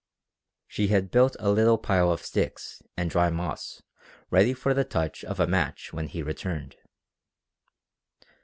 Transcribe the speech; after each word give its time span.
She 0.67 0.87
had 0.87 1.11
built 1.11 1.35
a 1.39 1.51
little 1.51 1.77
pile 1.77 2.11
of 2.11 2.23
sticks 2.25 2.81
and 2.97 3.07
dry 3.07 3.29
moss 3.29 3.83
ready 4.31 4.51
for 4.51 4.73
the 4.73 4.83
touch 4.83 5.23
of 5.23 5.39
a 5.39 5.45
match 5.45 5.93
when 5.93 6.07
he 6.07 6.23
returned. 6.23 6.75